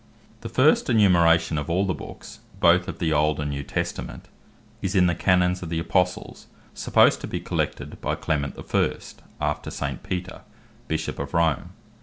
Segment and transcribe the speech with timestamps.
[0.39, 4.29] The first enumeration of all the Bookes, both of the Old, and New Testament,
[4.81, 9.21] is in the Canons of the Apostles, supposed to be collected by Clement the first
[9.39, 10.01] (after St.
[10.01, 10.41] Peter)
[10.87, 11.73] Bishop of Rome.